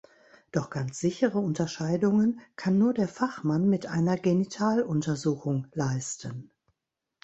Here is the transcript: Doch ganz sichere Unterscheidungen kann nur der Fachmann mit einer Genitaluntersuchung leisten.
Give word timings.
Doch 0.51 0.71
ganz 0.71 0.97
sichere 0.97 1.37
Unterscheidungen 1.37 2.39
kann 2.55 2.79
nur 2.79 2.91
der 2.95 3.07
Fachmann 3.07 3.69
mit 3.69 3.85
einer 3.85 4.17
Genitaluntersuchung 4.17 5.67
leisten. 5.73 6.49